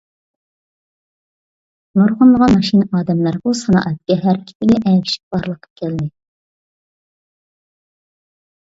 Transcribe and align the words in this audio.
نۇرغۇنلىغان 1.99 2.55
ماشىنا 2.55 2.89
ئادەملەر 3.01 3.37
بۇ 3.45 3.53
سانائەتكە 3.61 4.19
ھەرىكىتىگە 4.25 4.81
ئەگىشىپ 4.93 5.37
بارلىققا 5.37 5.73
كەلدى. 5.83 6.13